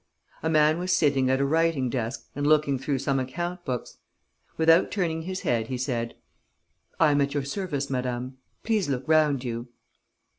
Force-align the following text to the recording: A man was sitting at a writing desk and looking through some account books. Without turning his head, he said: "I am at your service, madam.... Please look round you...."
A 0.41 0.49
man 0.49 0.79
was 0.79 0.95
sitting 0.97 1.29
at 1.29 1.39
a 1.39 1.45
writing 1.45 1.87
desk 1.87 2.27
and 2.35 2.47
looking 2.47 2.79
through 2.79 2.97
some 2.97 3.19
account 3.19 3.63
books. 3.63 3.99
Without 4.57 4.89
turning 4.89 5.21
his 5.21 5.41
head, 5.41 5.67
he 5.67 5.77
said: 5.77 6.15
"I 6.99 7.11
am 7.11 7.21
at 7.21 7.35
your 7.35 7.43
service, 7.45 7.87
madam.... 7.87 8.39
Please 8.63 8.89
look 8.89 9.03
round 9.07 9.43
you...." 9.43 9.67